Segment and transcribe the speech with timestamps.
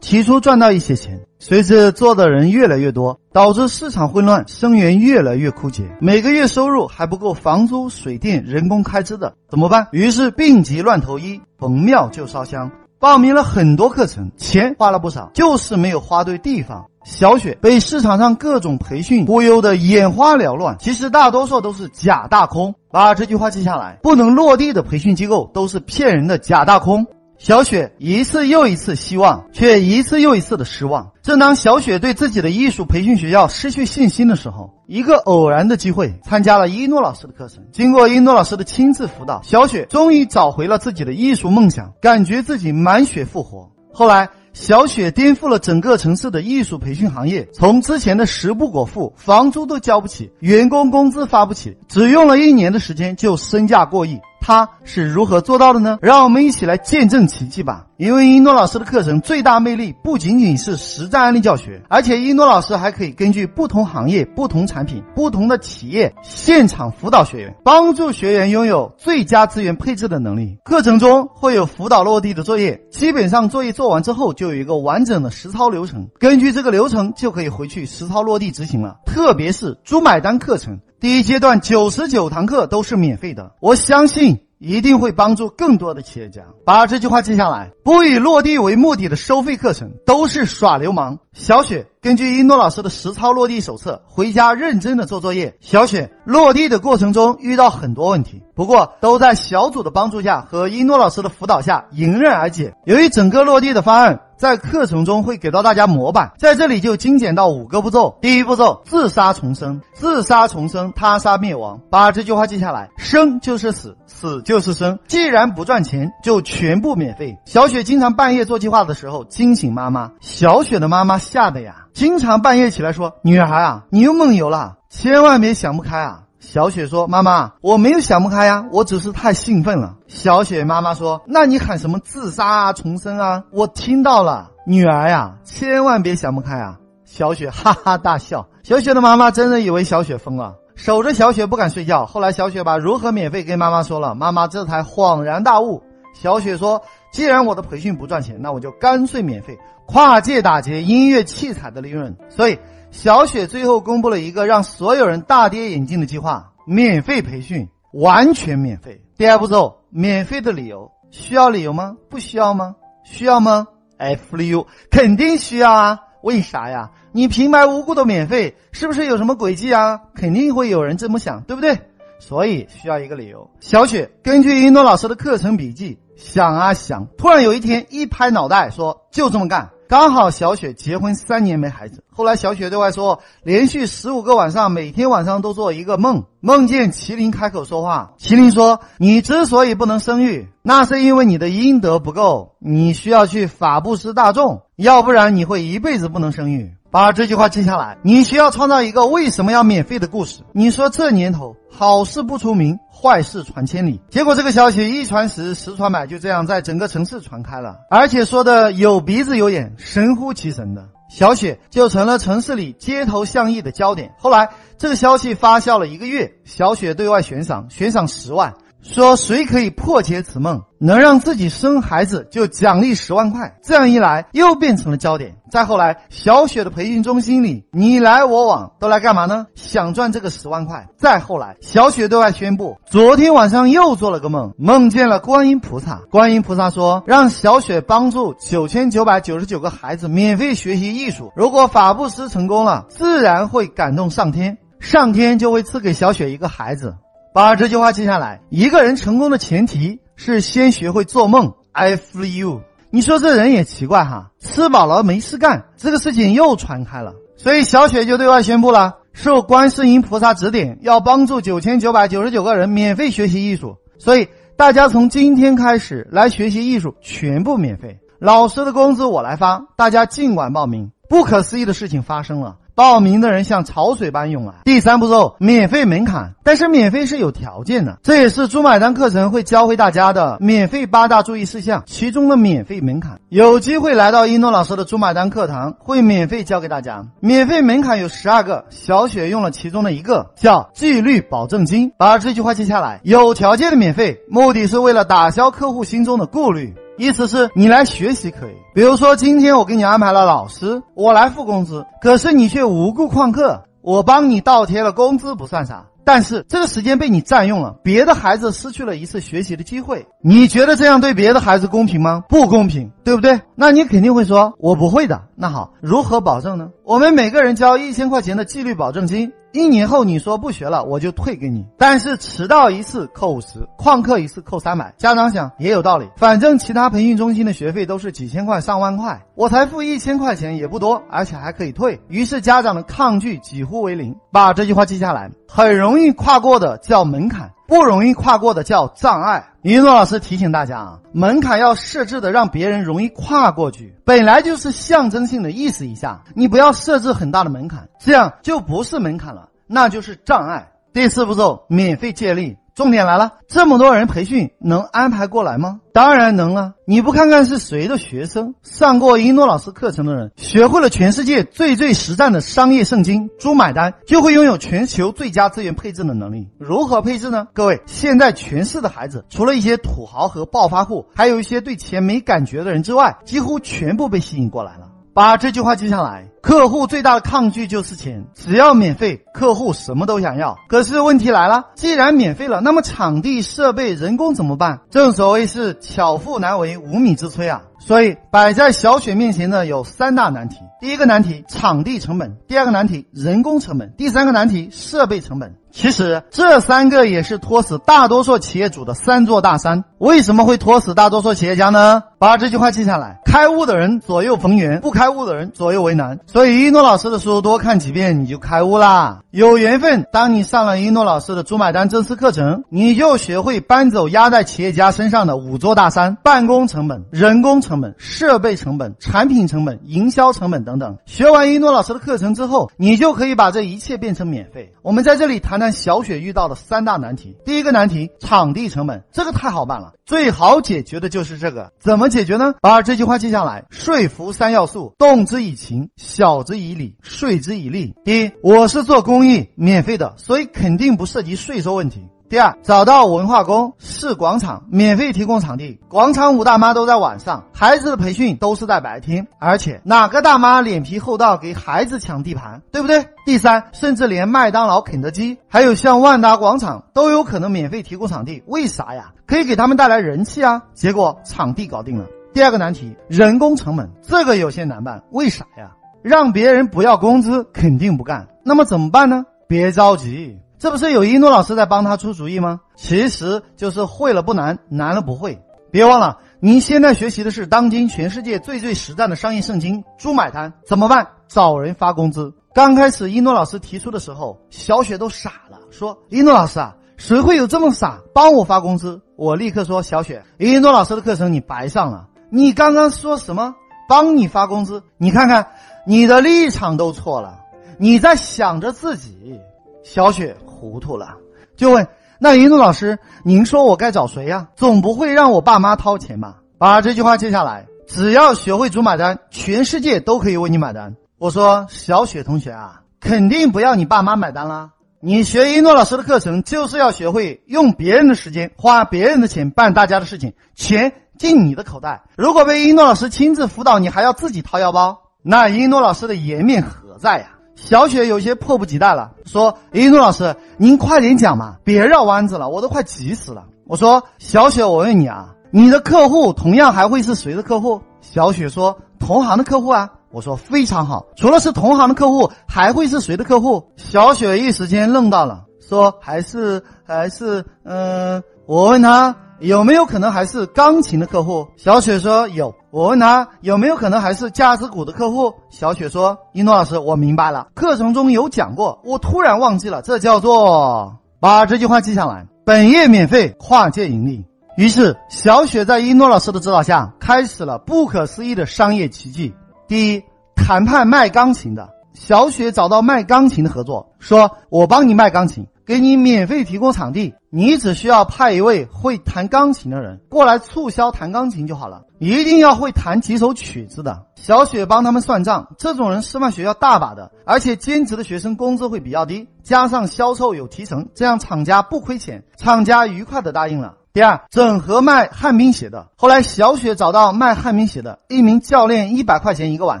[0.00, 9.86] 起初赚到一些钱，随着做的人越来越多，导致市场混乱，生源越来越枯竭，每个月收入还不够房租、水电、人工开支的，怎么办？
[9.92, 16.84] 于是病急乱投医，逢庙就烧香，报名了很多课程，钱花了不少，就是没有花对地方。
[17.04, 22.74] 小雪被市场上各种培训忽悠的眼花缭乱，其实大多数都是假大空。
[22.90, 27.06] 把这句话记下来：不能落地的培训机构都是骗人的假大空。
[27.40, 31.10] 小雪一次又一次希望，却一次又一次的失望。
[31.22, 37.64] 正当小雪对自己的艺术培训学校失去信心的时候，一个偶然的机会，参加了一诺老师的课程。
[37.72, 43.66] 经过一诺老师的亲自辅导，小雪终于找回了自己的艺术梦想，感觉自己满血复活。
[43.90, 44.28] 后来。
[44.52, 54.18] 小雪颠覆了整个城市的艺术培训行业，从之前的食不果腹、房租都交不起、员工工资发不起，只用了一年的时间就身价过亿。
[54.40, 55.98] 他是如何做到的呢？
[56.00, 57.86] 让我们一起来见证奇迹吧！
[57.98, 70.56] 因为一诺老师的课程最大魅力不仅仅是实战案例教学，而且一诺老师还可以根据不同行业、不同产品、不同的企业现场辅导学员，帮助学员拥有最佳资源配置的能力。
[70.64, 78.96] 课程中会有辅导落地的作业，基本上作业做完之后就有一个完整的实操流程，根据这个流程就可以回去实操落地执行了。
[79.04, 84.40] 特别是猪买单课程，第一阶段九十九堂课都是免费的，我相信。
[84.62, 87.70] 一定会帮助更多的企业家把这句话记下来。
[87.82, 91.18] 不以落地为目的的收费课程都是耍流氓。
[91.32, 95.56] 小雪根据一诺老师的实操落地手册，回家认真的做作业。
[95.62, 102.74] 小雪落地的过程中遇到很多问题，不过都在小组的帮助下和一诺老师的辅导下迎刃而解。
[102.84, 104.20] 由于整个落地的方案。
[104.40, 108.16] 在课程中会给到大家模板，在这里就精简到五个步骤。
[108.22, 111.78] 第一步骤，自杀重生，自杀重生，他杀灭亡。
[111.90, 114.98] 把这句话记下来，生就是死，死就是生。
[115.06, 117.36] 既然不赚钱，就全部免费。
[117.44, 133.44] 小雪经常半夜做计划的时候惊醒妈妈，小雪的妈妈吓得呀，经常半夜起来说：“女孩啊，你又梦游了，千万别想不开啊。”小雪说：“妈妈，我没有想不开呀，我只是太兴奋了。”小雪妈妈说：“那你喊什么自杀啊、重生啊？
[133.52, 138.48] 我听到了，女儿呀，千万别想不开啊！”小雪哈哈大笑。
[138.62, 142.06] 小雪的妈妈真的以为小雪疯了，守着小雪不敢睡觉。
[142.06, 145.82] 后来小雪把如何免费跟妈妈说了，妈妈这才恍然大悟。
[146.14, 146.80] 小雪说
[147.12, 152.58] ：“既然我的培训不赚钱，那我就干脆免费，跨界打劫音乐器材的利润。”所以。
[152.90, 159.00] 小雪最后公布了一个让所有人大跌眼镜的计划：免费培训，完全免费。
[159.16, 161.96] 第二步骤，免费的理由需要理由吗？
[162.08, 162.74] 不需要吗？
[163.04, 166.00] 需要吗？F U 肯定需要啊！
[166.22, 166.90] 为啥呀？
[167.12, 170.00] 你平白无故的免费，是不是有什么诡计啊？
[170.14, 171.78] 肯定会有人这么想，对不对？
[172.18, 173.50] 所以需要一个理由。
[173.60, 179.70] 小雪根据一诺老师的课程笔记想啊想，突然有一天一拍脑袋说：就这么干。
[179.90, 188.12] 刚好小雪结婚三年没孩子，后来小雪对外说，连续十五个晚上，每天晚上都做一个梦，梦见麒麟开口说话。
[188.16, 200.42] 麒麟说：“你之所以不能生育，那是因为你的阴德不够，你需要去法布施大众，要不然你会一辈子不能生育。”把这句话记下来，你需要创造一个为什么要免费的故事。
[200.52, 210.86] 你说这年头好事不出名，坏事传千里，结果这个消息一传十，十传百，就这样在整个城市传开了，而且说的有鼻子有眼，神乎其神的。
[211.08, 214.12] 小雪就成了城市里街头巷议的焦点。
[214.18, 218.54] 后来这个消息发酵了一个月，小雪对外悬赏，悬赏十万。
[218.82, 223.54] 说谁可以破解此梦，能让自己生孩子就奖励十万块。
[223.62, 225.36] 这样一来，又变成了焦点。
[225.50, 229.46] 再后来，小雪的培训中心里你来我往，都来干嘛呢？
[229.54, 230.86] 想赚这个十万块。
[230.96, 236.00] 再后来，小雪对外宣布，昨天晚上又做了个梦，梦见了观音菩萨。
[236.10, 241.30] 观音菩萨说，让小雪帮助九千九百九十九个孩子免费学习艺术。
[241.36, 246.96] 如果法布施成功了，自然会感动上天，上天就会赐给小雪一个孩子。
[247.32, 248.40] 把这句话记下来。
[248.50, 251.52] 一个人成功的前提是先学会做梦。
[251.72, 257.14] I feel you 你说这人也奇怪哈，吃饱了没事干，这个事情又传开了。
[257.36, 263.76] 所以小雪就对外宣布了，受观世音菩萨指点，要帮助九千九百九十九个人免费学习艺术。
[263.98, 270.90] 所以大家从今天开始来学习艺术，全部免费，老师的工资我来发，大家尽管报名。
[271.08, 272.56] 不可思议的事情发生了。
[272.80, 274.54] 报名的人像潮水般涌来。
[274.64, 283.20] 第三步骤，免费门槛，但是免费是有条件的，这也是猪买单课程会教会大家的免费八大注意事项，其中的免费门槛。
[283.28, 287.04] 有机会来到一诺老师的猪买单课堂，会免费教给大家。
[287.20, 291.92] 免费门槛有十二个，小雪用了其中的一个，叫纪律保证金。
[291.98, 296.74] 把这句话记下来，有条件的免费，目的是为了打消客户心中的顾虑。
[297.00, 312.22] 意思是你来学习可以，比如说今天我给你安排了老师，我来付工资，可是你却无故旷课，我帮你倒贴了工资不算啥，但是这个时间被你占用了，别的孩子失去了一次学习的机会，你觉得这样对别的孩子公平吗？
[312.28, 313.40] 不公平，对不对？
[313.56, 315.20] 那你肯定会说，我不会的。
[315.34, 316.70] 那好，如何保证呢？
[316.84, 319.32] 我们每个人交一千块钱的纪律保证金。
[319.50, 321.66] 一年后你说不学了，我就退给你。
[321.76, 324.94] 但是迟到一次扣五十，旷课一次扣三百。
[324.96, 332.00] 家长想也有道理，反正其他培训中心的学费都是几千块、上万块，我才付一千块钱也不多，而且还可以退。
[332.06, 334.14] 于是家长的抗拒几乎为零。
[334.30, 339.46] 把这句话记下来，很容易跨过的叫门槛，不容易跨过的叫障碍。
[339.62, 349.48] 一诺老师提醒大家啊，门槛要设置的让别人容易跨过去，本来就是象征性的意思一下，你不要设置很大的门槛，这样就不是门槛了。
[349.68, 350.68] 那就是障碍。
[350.92, 352.56] 第四步骤，免费借力。
[352.80, 355.80] 重点来了，这么多人培训能安排过来吗？
[355.92, 356.72] 当然能啊！
[356.86, 366.48] 你不看看是谁的学生，上过一诺老师课程的人，学会了全世界最最实战的商业圣经，猪买单就会拥有全球最佳资源配置的能力。
[366.58, 367.48] 如何配置呢？
[367.52, 374.89] 各位，现在全市的孩子，除了一些土豪和暴发户，还有一些对钱没感觉的人之外，几乎全部被吸引过来了。
[375.14, 376.26] 把这句话记下来。
[376.42, 380.56] 客户最大的抗拒就是钱，只要免费，客户什么都想要。
[380.68, 384.80] 可是问题来了，既然免费了，那么场地、设备、人工怎么办？
[384.90, 387.62] 正所谓是巧妇难为无米之炊啊！
[387.78, 395.54] 所以摆在小雪面前的有三大难题：第一个难题，场地成本；第二个难题，人工成本；第三个难题，设备成本。
[395.72, 399.84] 其实这三个也是拖死大多数企业主的三座大山。
[399.98, 402.02] 为什么会拖死大多数企业家呢？
[402.18, 406.18] 把这句话记下来：开悟的人左右逢源，不开悟的人左右为难。
[406.26, 410.06] 所以一诺老师的书多看几遍你就开悟啦，有缘分。
[410.12, 420.96] 当你上了一诺老师的猪买单正式课程，你就学会搬走压在企业家身上的五座大山：办公成本、人工成本、设备成本、产品成本、营销成本等等。
[421.06, 424.72] 学完一诺老师的课程之后，你就可以把这一切变成免费。
[424.82, 427.36] 我们在这里谈但小雪遇到的三大难题。
[427.44, 431.70] 第一个难题，场地成本，这个太好办了，最好解决的就是这个。
[431.78, 432.54] 怎么解决呢？
[432.62, 435.90] 把这句话记下来：说服三要素，动之以情。
[435.96, 437.94] 晓之以理，说之以利。
[438.04, 442.08] 一，我是做公益，免费的，所以肯定不涉及税收问题。
[442.30, 453.04] 第二，找到文化宫、市广场，免费提供场地，广场舞大妈都在晚上，孩子的培训都是在白天，而且哪个大妈脸皮厚到给孩子抢地盘，对不对？
[453.26, 459.10] 第三，甚至连麦当劳、肯德基，还有像万达广场都有可能免费提供场地，为啥呀？
[459.26, 460.62] 可以给他们带来人气啊！
[460.72, 462.06] 结果场地搞定了。
[462.32, 465.72] 第二个难题，人工成本，这个有些难办，为啥呀？
[466.00, 468.28] 让别人不要工资，肯定不干。
[468.44, 469.24] 那么怎么办呢？
[469.48, 472.60] 别着急，这不是有一诺老师在帮他出主意吗？
[472.76, 475.40] 其实就是会了不难，难了不会。
[475.70, 480.52] 别忘了，您现在学习的是当今全世界最最实战的商业圣经——猪买单。
[480.66, 481.08] 怎么办？
[481.28, 482.30] 找人发工资。
[482.52, 492.06] 刚开始一诺老师提出的时候，小雪都傻了，说：“一诺老师啊，谁会有这么傻，帮我发工资？”我立刻说：“小雪，一诺老师的课程你白上了。
[492.28, 493.54] 你刚刚说什么？
[493.88, 494.82] 帮你发工资？
[494.98, 495.46] 你看看。”
[495.86, 497.40] 你的立场都错了，
[497.78, 499.40] 你在想着自己。
[499.82, 501.16] 小雪糊涂了，
[501.56, 501.88] 就问
[502.20, 504.48] ：“那一诺老师，您说我该找谁呀？
[504.54, 507.66] 总不会让我爸妈掏钱吧？”把这句话记下来。
[507.88, 510.94] 只要学会主买单，全世界都可以为你买单。
[511.18, 514.70] 我说：“小雪同学啊，肯定不要你爸妈买单啦。
[515.00, 522.02] 你学一诺老师的课程，就是要学会用别人的时间，花别人的钱办大家的事情，钱进你的口袋。
[522.16, 527.30] 如果被一诺老师亲自辅导，你还要自己掏腰包。”那一诺老师的颜面何在呀？
[527.62, 549.14] 小雪有些迫不及待了，说：“一诺老师，您快点讲嘛，别绕弯子了，我都快急死了。”我说：“小雪，我问你啊，你的客户同样还会是谁的客户？”小雪说：“同行的客户啊。”我说：“非常好，除了是同行的客户，还会是谁的客户？”小雪一时间愣到了，说：“还是还是嗯。”我问他。
[549.40, 551.46] 有没有可能还是钢琴的客户？
[551.56, 552.54] 小雪说有。
[552.70, 555.34] 我问他有没有可能还是架子鼓的客户？
[555.48, 562.26] 小雪说：一诺老师，我明白了，课程中有讲过，我突然忘记了，这叫做把这句话记下来。
[562.44, 564.24] 本业免费，跨界盈利。
[564.56, 569.34] 于是小雪在一诺老师的指导下，开始了不可思议的商业奇迹。
[569.66, 570.04] 第一，
[570.36, 571.68] 谈判卖钢琴的。
[571.92, 593.74] 小雪找到卖钢琴的合作，说：“我帮你卖钢琴，给你免费提供场地，你只需要派一位会弹钢琴的人过来促销弹钢琴就好了，一定要会弹几首曲子的。”小雪帮他们算账，这种人师范学校大把的，而且兼职的学生工资会比较低，加上销售有提成，这样厂家不亏钱，厂家愉快的答应了。
[593.92, 595.88] 第二，整合卖旱冰鞋的。
[595.96, 599.80] 后来，小雪找到卖旱冰鞋的一名教练，一百块钱一个晚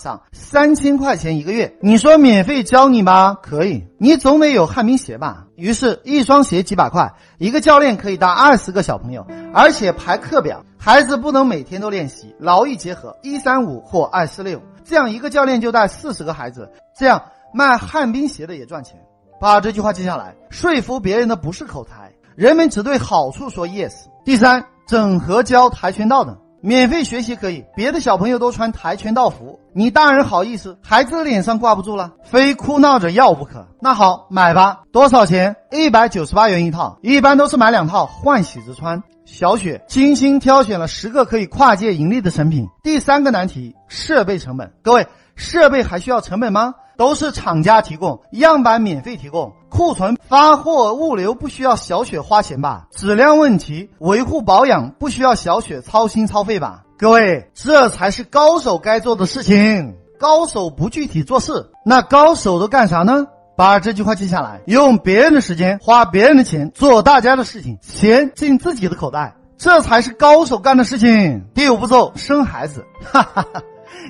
[0.00, 1.76] 上，三千块钱一个月。
[1.82, 3.36] 你说免费教你吗？
[3.42, 5.44] 可以，你总得有旱冰鞋吧？
[5.56, 17.22] 于是，一双鞋几百块，一个教练可以带二十个小朋友，而且排课表，孩子不能每天都练习，劳逸结合，一三五或二四六，这样一个教练就带四十个孩子，这样
[17.52, 18.98] 卖旱冰鞋的也赚钱。
[19.38, 21.97] 把这句话记下来，说服别人的不是口才。
[22.38, 23.92] 人们只对好处说 yes。
[24.24, 27.64] 第三，整合教跆拳道的，免费学习可以。
[27.74, 30.78] 别的小朋友都穿跆拳道服，你大人好意思？
[30.80, 33.66] 孩子的脸上挂不住了，非哭闹着要不可。
[33.80, 35.56] 那好，买吧，多少钱？
[35.72, 39.02] 一百九十八元一套，一般都是买两套换洗着穿。
[39.24, 42.68] 小雪精心挑选了十个可以跨界盈利的产品。
[42.84, 44.72] 第三个难题，设备成本。
[44.80, 45.04] 各位，
[45.34, 46.72] 设备还需要成本吗？
[46.98, 52.88] 都是厂家提供，样板免费提供，库存发货物流不需要小雪花钱吧？
[52.90, 56.82] 质量问题维护保养不需要小雪操心操肺吧？
[56.98, 59.94] 各位，这才是高手该做的事情。
[60.18, 63.24] 高手不具体做事，那高手都干啥呢？
[63.56, 71.44] 把这句话记下来，用别人的时间花别人的钱做大家的事情，钱进自己的口袋，这才是高手干的事情。
[71.54, 73.62] 第五步骤，生孩子，哈哈哈。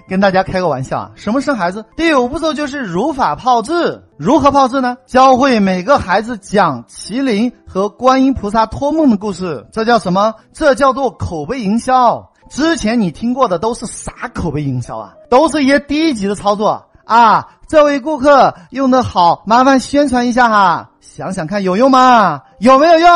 [0.07, 1.85] 跟大家开个玩笑啊，什么生孩子？
[1.97, 4.03] 第五步骤就是如法炮制。
[4.17, 4.97] 如何炮制呢？
[5.07, 10.35] 教会每个孩子讲麒麟和观音菩萨托梦的故事，这叫什么？
[10.53, 12.29] 这叫做口碑营销。
[12.51, 15.13] 之前你听过的都是啥口碑营销啊？
[15.31, 17.47] 都是一些低级的操作啊！
[17.69, 20.91] 这位顾客用的好，麻烦宣传一下哈。
[21.01, 22.41] 想想看有用吗？
[22.61, 23.11] 有没有用？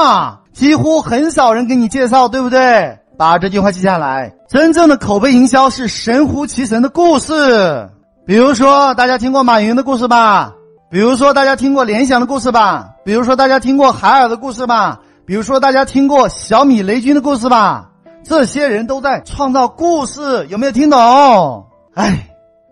[0.52, 2.98] 几乎很少人给你介绍，对不对？
[3.22, 4.34] 把这句话记下来。
[4.48, 7.88] 真正的口碑营销是神乎其神的故事。
[8.26, 10.52] 比如说，大家听过马云的故事吧？
[10.90, 12.96] 比如说，大家听过联想的故事吧？
[13.04, 14.98] 比如说，大家听过海尔的故事吧？
[15.24, 17.90] 比如说，大家听过小米雷军的故事吧？
[18.24, 21.64] 这些人都在创造故事，有没有听懂？
[21.94, 22.28] 哎，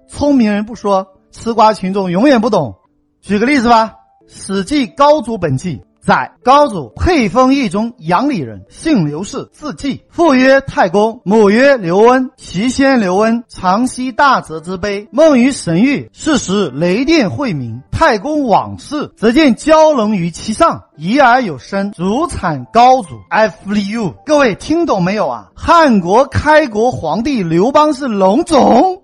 [0.08, 2.74] 聪明人不说，吃瓜群众永远不懂。
[3.22, 3.84] 举个例子吧，
[4.26, 5.76] 《史记·高祖本纪》。
[6.10, 12.28] 载高祖沛丰邑中阳里人，姓刘氏，字季，父曰太公，母曰刘温。
[12.36, 16.10] 其先刘温常息大泽之碑，梦于神域。
[16.12, 23.10] 是时雷电晦明，太公往视，则见蛟龙于其上，疑而有声，足产高祖。
[23.28, 25.52] I flee you，各位听懂没有啊？
[25.54, 29.00] 汉国开国皇帝刘邦是龙种，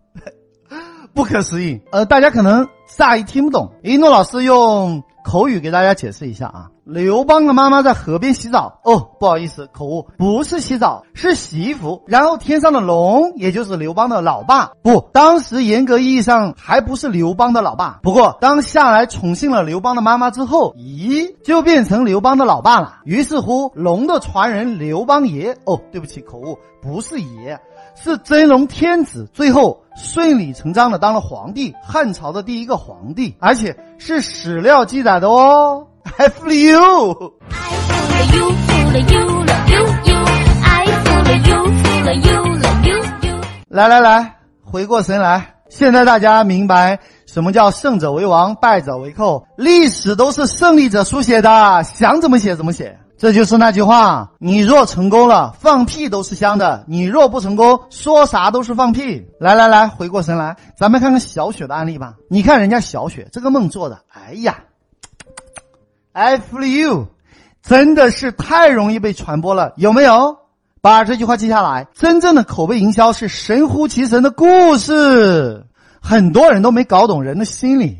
[1.14, 1.80] 不可思议。
[1.90, 5.02] 呃，大家可能乍一听不懂，一诺老师用。
[5.24, 12.02] 口语给大家解释一下啊，刘邦的妈妈在河边洗澡哦，不好意思，口误，不是洗澡，是洗衣服。
[12.06, 18.00] 然后天上的龙，也就是刘邦的老爸，不，当时严格意义上还不是刘邦的老爸。
[18.02, 23.00] 不过当下来宠幸了刘邦的妈妈之后，咦，就变成刘邦的老爸了。
[23.04, 27.60] 于是乎，龙的传人刘邦爷，哦，对不起，口误，不是爷。
[28.02, 35.86] 是真龙天子，最后顺理成章的当了皇帝，汉朝的第一个皇帝，而且是史料记载的哦。
[36.16, 37.34] I fool you.
[37.50, 39.20] I fool you, fool you,
[39.68, 40.16] you, you.
[40.62, 42.38] I fool you, fool you,
[42.88, 42.96] you,
[43.28, 43.40] you.
[43.68, 49.46] 来来来，回过神来，现在大家明白什么叫胜者为王，败者为寇？
[49.56, 52.98] 历史都是胜利者书写的，想怎么写怎么写。
[53.20, 59.22] 这就是那句话：你若成功了，放屁都是香的；你若不成功，说啥都是放屁。
[59.38, 62.14] 来来来，回过神来，咱们看看小雪的案例吧。
[62.30, 64.60] 你看人家小雪这个梦做的，哎呀
[66.14, 67.08] ，I feel you，
[67.62, 70.38] 真的是太容易被传播了，有没有？
[70.80, 71.86] 把这句话记下来。
[71.92, 75.66] 真正的口碑营销是神乎其神的故事，
[76.00, 77.98] 很多人都没搞懂人的心理，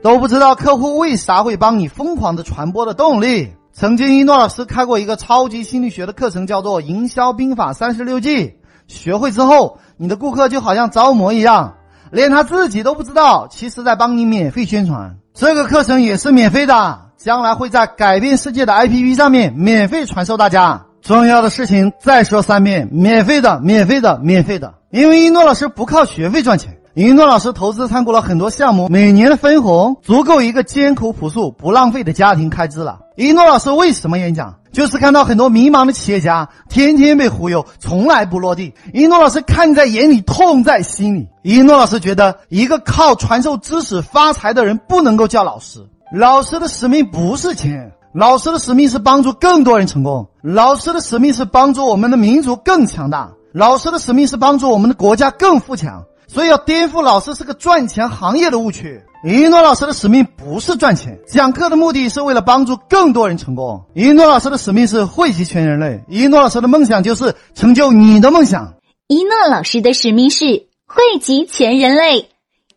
[0.00, 3.52] 都不知道客户为啥会帮你疯狂的传播的动力。
[3.80, 8.48] 曾经一诺老师开过一个超级心理学的课程，叫做《营销兵法三十六计》。
[8.86, 11.76] 学会之后，你的顾客就好像着魔一样，
[12.10, 15.16] 连他自己都不知道，其实在帮你免费宣传。
[15.32, 20.84] 这个课程也是免费的，将来会在改变世界的 APP 上面免费传授大家。
[21.00, 24.74] 重要的事情再说三遍：免费的，免费的，免费的。
[24.90, 32.98] 因为一诺老师不靠学费赚钱，一诺老师投资参股了很多项目，每年的分红足够一个艰苦朴素、不浪费的家庭开支了。
[33.16, 34.52] 一诺老师为什么演讲？
[34.72, 38.74] 就是看到很多迷茫的企业家天天被忽悠，从来不落地。
[38.92, 41.28] 一诺老师看在眼里，痛在心里。
[41.42, 45.78] 一诺老师觉得，一个靠传授知识发财的人不能够叫老师。
[46.12, 50.28] 老师的使命不是钱，老师的使命是帮助更多人成功。
[50.42, 53.30] 老师的使命是帮助我们的民族更强大。
[53.52, 56.04] 老师的使命是帮助我们的国家更富强。
[56.32, 59.02] 所以要颠覆老师是个赚钱行业的误区。
[59.24, 63.84] 一诺老师的使命不是赚钱，讲课的目的是为了帮助更多人成功。
[63.94, 66.04] 一诺老师的使命是惠及全人类。
[66.06, 68.74] 一诺老师的梦想就是成就你的梦想。
[69.08, 72.28] 一诺老师的使命是惠及全人类。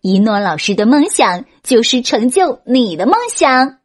[0.02, 3.78] 一诺老师的梦想就是成就你的梦想。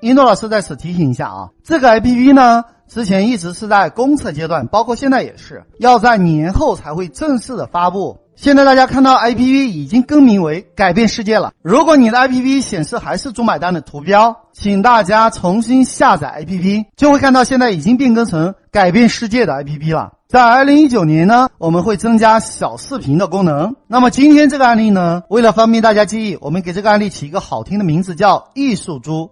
[0.00, 8.16] 一诺老师在此提醒一下啊，这个 APP 呢，之前一直是在公测阶段，包括现在也是要在年后才会正式的发布。
[8.36, 11.54] 现在大家看到 APP 已经更名为“改变世界”了。
[11.62, 20.12] 如果你的 APP 显示还是“中买单”的图标，请大家重新下载 APP，就会看到现在已经变更成“改变世界”的 APP 了。
[20.28, 23.74] 在二零一九年呢，我们会增加小视频的功能。
[23.86, 29.30] 那么今天这个案例呢，为了方便大家记忆，我们给这个案例起一个好听的名字，叫“艺术猪”。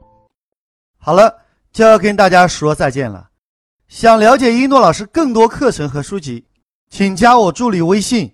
[0.98, 1.34] 好了，
[1.74, 3.26] 就要跟大家说再见了。
[3.86, 6.42] 想了解一诺老师更多课程和书籍，
[6.88, 8.33] 请加我助理微信。